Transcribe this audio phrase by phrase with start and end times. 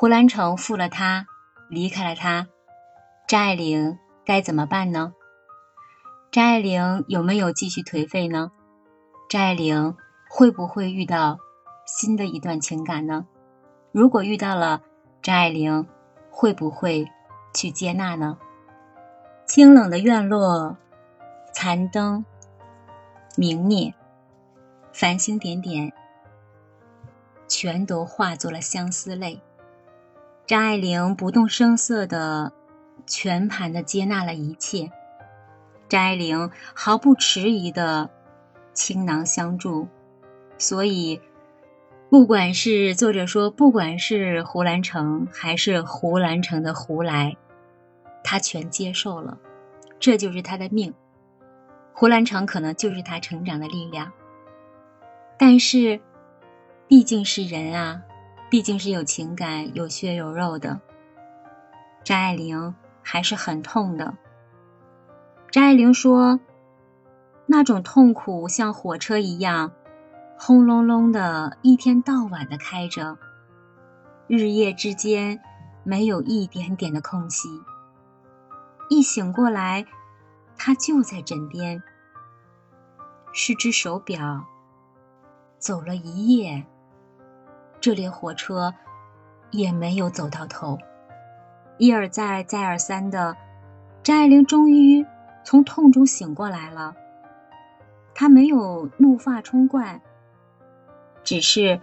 [0.00, 1.26] 胡兰成负了他，
[1.68, 2.46] 离开了他，
[3.26, 5.12] 张爱玲该怎么办呢？
[6.30, 8.52] 张爱玲有没有继续颓废呢？
[9.28, 9.96] 张爱玲
[10.30, 11.40] 会不会遇到
[11.84, 13.26] 新的一段情感呢？
[13.90, 14.82] 如果遇到了，
[15.20, 15.84] 张爱玲
[16.30, 17.04] 会不会
[17.52, 18.38] 去接纳呢？
[19.48, 20.76] 清冷的院落，
[21.52, 22.24] 残灯
[23.34, 23.92] 明灭，
[24.92, 25.92] 繁星点点，
[27.48, 29.42] 全都化作了相思泪。
[30.48, 32.50] 张爱玲不动声色的
[33.06, 34.90] 全盘的接纳了一切。
[35.90, 38.08] 张爱玲毫不迟疑的
[38.72, 39.86] 倾囊相助，
[40.56, 41.20] 所以，
[42.08, 47.36] 不管是作者说，不管是胡兰成还是胡兰成的胡来，
[48.24, 49.36] 他全接受了，
[50.00, 50.94] 这就是他的命。
[51.92, 54.10] 胡兰成可能就是他成长的力量，
[55.38, 56.00] 但是，
[56.86, 58.00] 毕竟是人啊，
[58.50, 60.80] 毕竟是有情感、有血有肉的，
[62.02, 64.16] 张爱玲还是很痛的。
[65.50, 66.40] 张爱玲说
[67.46, 69.72] ：“那种痛苦像火车一样，
[70.38, 73.18] 轰隆隆的，一天到晚的开着，
[74.26, 75.40] 日夜之间
[75.84, 77.48] 没有一点点的空隙。
[78.88, 79.84] 一醒过来，
[80.56, 81.82] 他就在枕边。
[83.30, 84.46] 是只手表，
[85.58, 86.66] 走了一夜，
[87.88, 88.74] 这列火车
[89.50, 90.76] 也没有走到头。
[91.78, 93.34] 一而再，再而三的，
[94.02, 95.06] 张爱玲终于。”
[95.42, 96.94] 从痛中醒过来了，
[98.14, 100.02] 他没有怒发冲冠，
[101.24, 101.80] 只是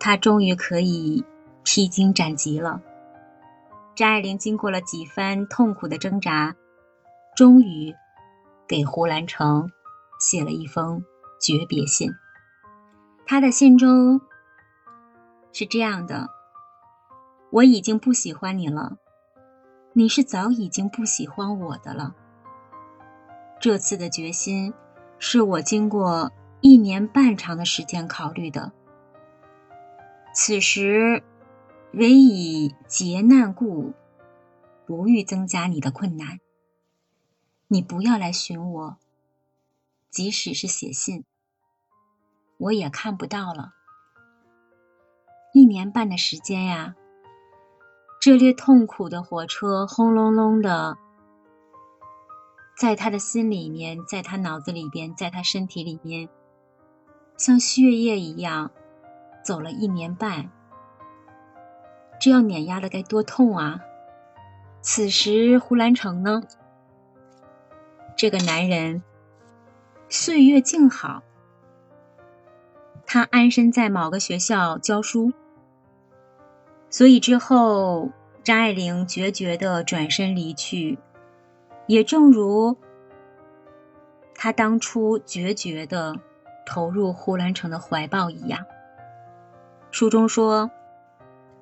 [0.00, 1.24] 他终于可以
[1.62, 2.82] 披荆斩棘了。
[3.94, 6.56] 张爱玲经过了几番痛苦的挣扎，
[7.36, 7.94] 终于
[8.66, 9.70] 给胡兰成
[10.18, 11.04] 写了一封
[11.40, 12.10] 诀别信。
[13.24, 14.20] 他的信中
[15.52, 16.28] 是这样的
[17.52, 18.96] ：“我已经不喜欢你了，
[19.92, 22.14] 你是早已经不喜欢我的了。”
[23.60, 24.74] 这次的决心，
[25.18, 28.72] 是我经过一年半长的时间考虑的。
[30.34, 31.22] 此时，
[31.92, 33.92] 唯以劫难故，
[34.86, 36.40] 不欲增加你的困难。
[37.68, 38.96] 你不要来寻我，
[40.10, 41.24] 即使是写信，
[42.56, 43.74] 我也看不到了。
[45.54, 46.94] 一年半的时间呀，
[48.18, 50.96] 这列痛苦的火车轰隆隆的。
[52.74, 56.30] 在他的心里面，在他脑子里边，在他身体里面，
[57.36, 58.70] 像血液一样
[59.44, 60.50] 走了一年半，
[62.18, 63.80] 这样碾压的该多痛啊！
[64.80, 66.42] 此时胡兰成呢？
[68.16, 69.02] 这个男人
[70.08, 71.22] 岁月静好，
[73.06, 75.32] 他安身在某个学校教书，
[76.92, 78.10] 所以之后
[78.44, 81.00] 张爱玲决绝的转身离去。
[81.88, 82.76] 也正如
[84.34, 86.14] 他当初决绝的
[86.64, 88.64] 投入胡兰成的怀抱一样，
[89.90, 90.70] 书中说，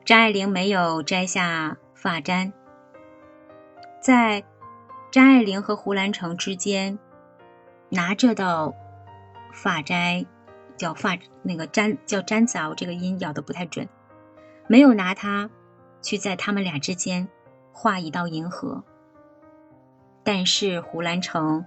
[0.05, 2.53] 张爱玲没有摘下发簪，
[4.01, 4.45] 在
[5.11, 6.99] 张爱玲和胡兰成之间
[7.89, 8.75] 拿这道
[9.53, 10.27] 发簪，
[10.77, 13.89] 叫发那个簪叫簪子啊，我这个音咬的不太准，
[14.70, 15.50] 没有拿它
[16.00, 17.28] 去在他们俩之间
[17.72, 18.84] 画一道银河。
[20.22, 21.64] 但是胡兰成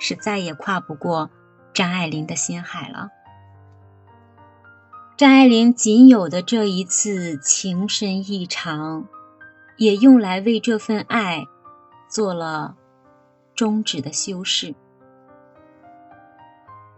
[0.00, 1.30] 是再也跨不过
[1.72, 3.08] 张爱玲的心海了。
[5.16, 9.06] 张爱玲仅有的这一次情深意长，
[9.76, 11.44] 也用来为这份爱
[12.08, 12.74] 做了
[13.54, 14.74] 终止的修饰。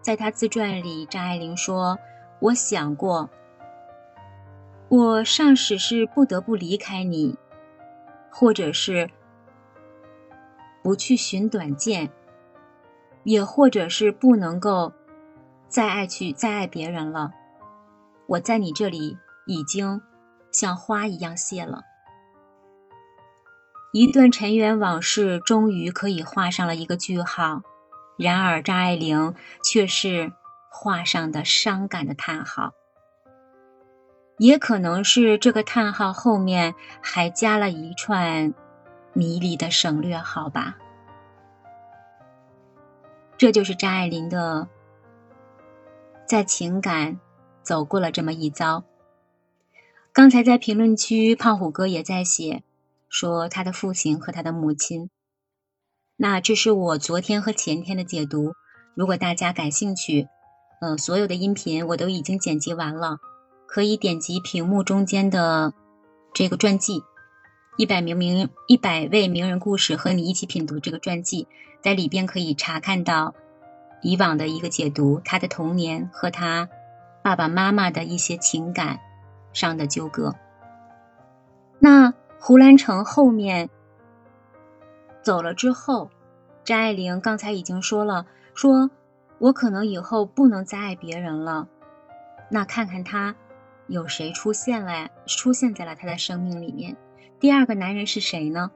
[0.00, 1.98] 在她自传里，张爱玲说
[2.40, 3.28] ：“我想过，
[4.88, 7.36] 我尚使是不得不离开你，
[8.30, 9.10] 或者是。”
[10.82, 12.12] 不去寻短见，
[13.24, 14.92] 也或者是不能够
[15.66, 17.32] 再爱去再爱别人了。
[18.28, 20.00] 我在你这里已经
[20.53, 21.83] 像花一样谢了。
[23.92, 27.62] 一段尘缘往事终于可以画上了一个句号，
[28.16, 29.34] 然而张爱玲
[29.65, 30.33] 却是
[30.71, 32.74] 画上的伤感的叹号。
[34.38, 38.54] 也可能是这个叹号后面还加了一串。
[39.18, 40.77] 迷离的省略号吧，
[43.38, 44.68] 这就是张爱玲的
[46.27, 47.18] 在情感
[47.62, 48.84] 走过了这么一遭。
[50.12, 52.62] 刚才在评论区，胖虎哥也在写
[53.09, 55.09] 说他的父亲和他的母亲。
[56.16, 58.53] 那这是我昨天和前天的解读，
[58.94, 60.28] 如果大家感兴趣，
[60.83, 63.16] 嗯，所有的音频我都已经剪辑完了，
[63.66, 65.72] 可以点击屏幕中间的
[66.33, 67.03] 这个传记，
[67.77, 71.47] 一百名名一百位名人故事和你一起品读这个传记，
[71.80, 73.34] 在里边可以查看到
[74.03, 76.68] 以往的一个解读，他的童年和他
[77.22, 79.01] 爸爸妈妈的一些情感
[79.53, 80.34] 上的纠葛。
[81.78, 83.69] 那胡兰成后面
[85.22, 86.10] 走了之后，
[86.65, 88.91] 张爱玲刚才已经说了，说
[89.39, 91.69] 我可能以后不能再爱别人了。
[92.51, 93.34] 那看看他
[93.88, 96.97] 有谁出现了，出现在了他的生命里面。
[97.38, 98.71] 第二个男人是谁呢？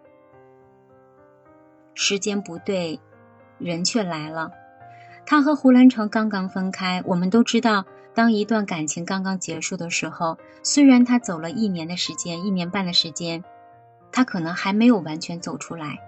[1.94, 3.00] 时间不对，
[3.58, 4.52] 人却来了。
[5.26, 7.84] 他和胡兰成刚刚分开，我们都知道。
[8.12, 13.44] 当一段感情刚刚结束的时候，虽然他走了一年的时间，一年半的时间，
[14.10, 15.98] 他可能还没有完全走出来。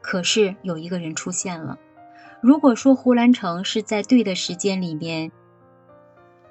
[0.00, 1.78] 可是有一个人出现了。
[2.40, 5.30] 如果说胡兰成是在对的时间里面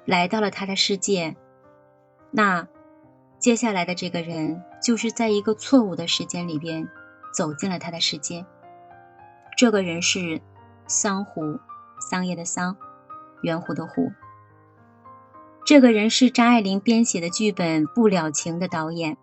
[0.08, 1.36] 来到了他的世界，
[2.30, 2.66] 那
[3.38, 6.88] 接下来的这个人就是在一个错误的时间里边
[7.34, 8.46] 走进了他的世界。
[9.54, 10.40] 这个人是
[10.86, 11.60] 桑湖，
[12.00, 12.74] 桑叶的桑。
[13.42, 14.10] 圆弧的弧，
[15.66, 19.18] 这个人是张爱玲编写的剧本《不了情》的导演。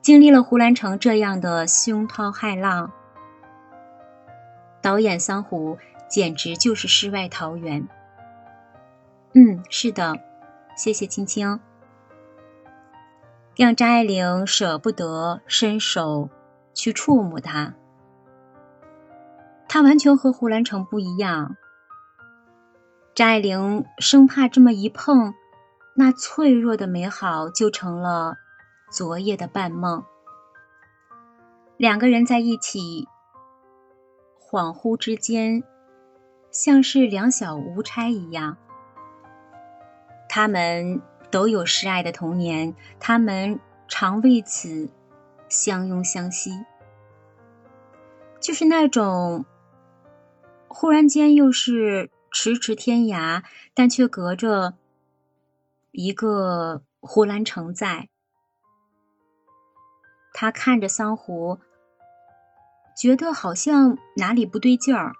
[0.00, 2.90] 经历了胡兰成这样的惊涛骇浪，
[4.80, 5.76] 导演桑湖
[6.08, 7.86] 简直就是世外桃源。
[9.38, 10.18] 嗯，是的，
[10.78, 11.60] 谢谢青青，
[13.54, 16.30] 让张爱玲舍不得伸手
[16.72, 17.74] 去触摸他，
[19.68, 21.54] 他完全和胡兰成不一样。
[23.14, 25.34] 张爱玲生怕这么一碰，
[25.94, 28.38] 那脆弱的美好就成了
[28.90, 30.02] 昨夜的半梦。
[31.76, 33.06] 两个人在一起，
[34.40, 35.62] 恍惚之间，
[36.50, 38.56] 像是两小无猜一样。
[40.28, 41.00] 他们
[41.30, 43.58] 都有失爱的童年，他们
[43.88, 44.88] 常为此
[45.48, 46.64] 相拥相惜，
[48.40, 49.44] 就是那种
[50.68, 52.10] 忽然间又是。
[52.32, 54.74] 咫尺天涯，但却隔着
[55.90, 58.10] 一个胡兰成在。
[60.34, 61.58] 他看着桑湖，
[62.94, 65.14] 觉得好像哪里不对劲儿，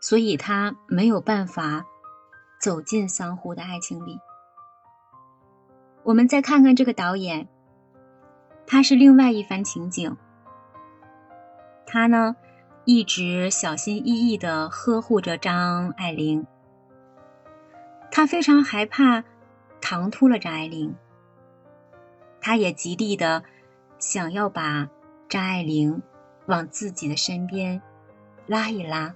[0.00, 1.86] 所以他没有办法
[2.60, 4.18] 走进桑湖的爱情里。
[6.02, 7.48] 我们再看看这个导演，
[8.66, 10.16] 他是另外一番情景。
[11.86, 12.36] 他呢？
[12.84, 16.46] 一直小心翼翼的呵护着张爱玲，
[18.10, 19.22] 他非常害怕
[19.78, 20.94] 唐突了张爱玲，
[22.40, 23.42] 他也极力的
[23.98, 24.88] 想要把
[25.28, 26.00] 张爱玲
[26.46, 27.82] 往自己的身边
[28.46, 29.14] 拉一拉，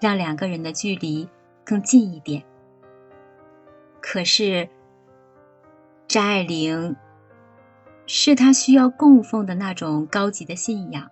[0.00, 1.28] 让两个人的距离
[1.64, 2.44] 更近一点。
[4.06, 4.68] 可是
[6.06, 6.94] 张爱玲
[8.06, 11.10] 是他需要供奉的那种高级的信仰。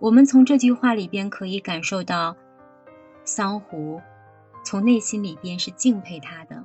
[0.00, 2.36] 我们从这句话里边可以感受到，
[3.24, 4.02] 桑湖
[4.64, 6.64] 从内心里边是敬佩他的。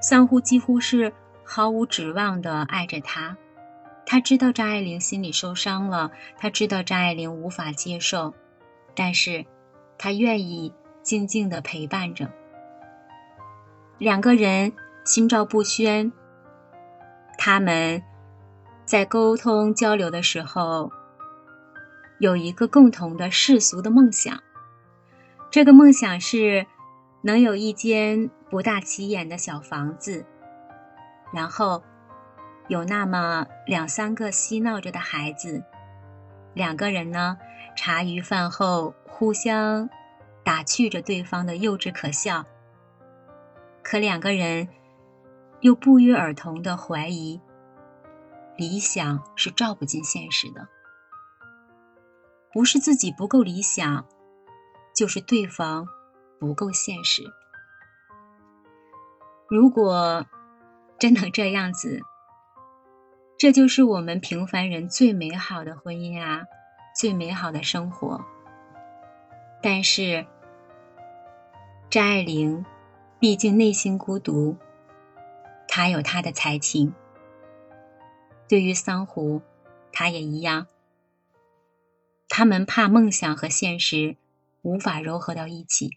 [0.00, 1.12] 桑湖几乎是
[1.44, 3.36] 毫无指望的爱着他，
[4.06, 8.32] 他知道张爱玲心里受伤了，他知道张爱玲无法接受，
[8.94, 9.44] 但是
[9.98, 10.72] 他愿意
[11.02, 12.30] 静静的陪伴着。
[13.98, 14.72] 两个人
[15.04, 16.12] 心照不宣，
[17.38, 18.02] 他们
[18.84, 20.90] 在沟通交流的时候。
[22.20, 24.40] 有一个共同的世俗的梦想，
[25.50, 26.64] 这个梦想是
[27.22, 30.24] 能有一间不大起眼的小房子，
[31.32, 31.82] 然后
[32.68, 35.64] 有那么两三个嬉闹着的孩子，
[36.54, 37.36] 两个人呢
[37.76, 39.90] 茶余饭后互相
[40.44, 42.46] 打趣着对方的幼稚可笑，
[43.84, 44.66] 可两个人
[45.60, 47.40] 又不约而同的怀疑，
[48.56, 50.66] 理想是照不进现实的。
[52.50, 54.06] 不是自己不够理想，
[54.94, 55.86] 就是对方
[56.40, 57.22] 不够现实。
[59.48, 60.24] 如果
[60.98, 62.00] 真能这样子，
[63.36, 66.42] 这就是我们平凡人最美好的婚姻啊，
[66.98, 68.24] 最美好的生活。
[69.62, 70.26] 但是
[71.90, 72.64] 张爱玲
[73.24, 74.58] 毕竟内心孤独，
[75.66, 76.92] 他有他的才情。
[78.46, 79.40] 对于桑湖，
[79.94, 80.66] 他也一样。
[82.28, 84.18] 他们怕梦想和现实
[84.60, 85.96] 无法糅合到一起。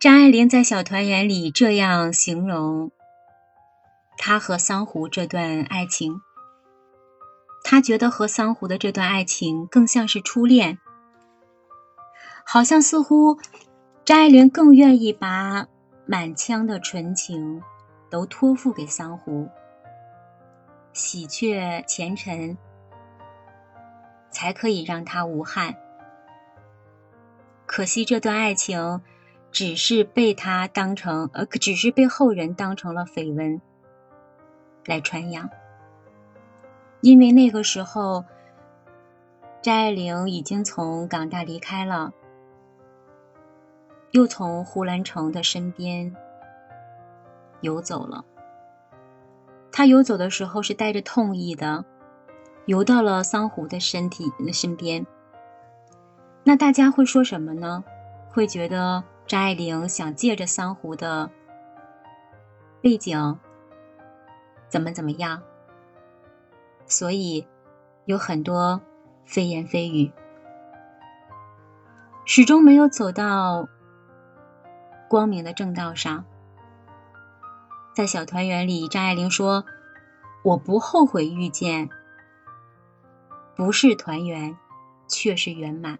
[0.00, 2.90] 张爱玲在《小团圆》里这样形容
[4.18, 6.20] 她和桑湖这段爱情：
[7.62, 10.80] 她觉得和桑湖的这段爱情更像是初恋，
[12.44, 13.38] 好像似乎
[14.10, 15.68] 张爱玲更愿意把
[16.04, 17.62] 满腔的纯情
[18.10, 19.48] 都托付给桑湖，
[20.92, 22.58] 喜鹊前尘
[24.28, 25.76] 才可以让他无憾。
[27.66, 29.00] 可惜这段爱情
[29.52, 33.62] 只是被他当成呃，只是被后人当成了绯闻
[34.86, 35.48] 来传扬，
[37.00, 38.24] 因为那个时候
[39.62, 42.12] 张爱玲已经从港大离开了。
[44.12, 46.14] 又从胡兰成的身边
[47.60, 48.24] 游走了。
[49.72, 51.84] 他游走的时候是带着痛意的，
[52.66, 55.06] 游到了桑湖的身体的身边。
[56.42, 57.84] 那大家会说什么呢？
[58.30, 61.30] 会觉得张爱玲想借着桑湖的
[62.80, 63.38] 背景
[64.68, 65.40] 怎么怎么样？
[66.86, 67.46] 所以
[68.06, 68.80] 有很多
[69.24, 70.10] 非言非语，
[72.24, 73.68] 始终没有走到。
[75.10, 76.24] 光明的正道上，
[77.96, 79.64] 在小团圆里，张爱玲说
[80.44, 81.90] ：“我不后悔遇见，
[83.56, 84.56] 不是团圆，
[85.08, 85.98] 却是圆满。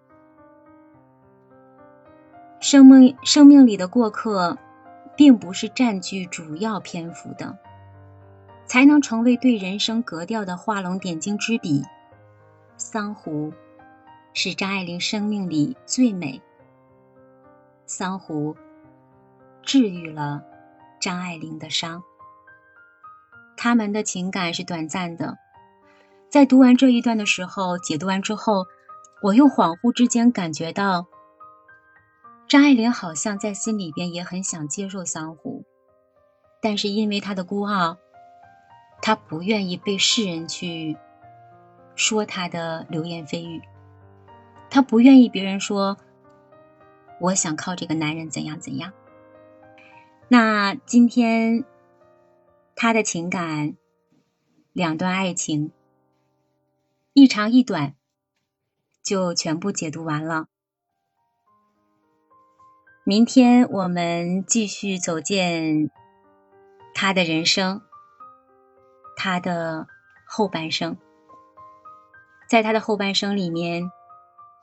[2.60, 4.56] 生命生命里的过客，
[5.16, 7.58] 并不是占据主要篇幅的，
[8.64, 11.82] 才能成为对人生格调的画龙点睛之笔。
[12.76, 13.52] 桑湖
[14.34, 16.40] 是张爱玲生命里最美，
[17.86, 18.56] 桑湖。”
[19.70, 20.42] 治愈了
[21.00, 22.02] 张爱玲的伤。
[23.56, 25.38] 他们的情感是短暂的。
[26.28, 28.66] 在读完这一段的时候，解读完之后，
[29.22, 31.06] 我又恍惚之间感觉到，
[32.48, 35.64] 张爱玲好像在心里边也很想接受桑湖，
[36.60, 37.96] 但是因为她的孤傲，
[39.00, 40.96] 她不愿意被世人去
[41.94, 43.62] 说她的流言蜚语，
[44.68, 45.96] 她不愿意别人说，
[47.20, 48.92] 我想靠这个男人怎样怎样。
[50.32, 51.64] 那今天，
[52.76, 53.74] 他的情感，
[54.72, 55.72] 两段爱情，
[57.14, 57.96] 一长一短，
[59.02, 60.46] 就全部解读完了。
[63.02, 65.90] 明天我们继续走进
[66.94, 67.82] 他的人生，
[69.16, 69.88] 他的
[70.28, 70.96] 后半生。
[72.48, 73.90] 在他的后半生里面，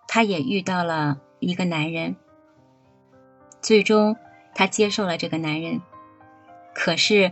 [0.08, 2.16] 他也遇到了一个男人，
[3.62, 4.16] 最终。
[4.58, 5.82] 她接受了这个男人，
[6.74, 7.32] 可是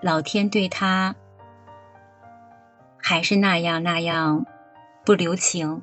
[0.00, 1.14] 老天对她
[2.96, 4.46] 还是那样那样
[5.04, 5.82] 不留情。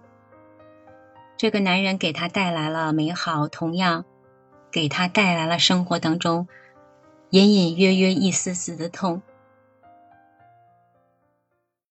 [1.37, 4.05] 这个男人给她带来了美好，同样
[4.71, 6.47] 给她带来了生活当中
[7.29, 9.21] 隐隐约约一丝丝的痛。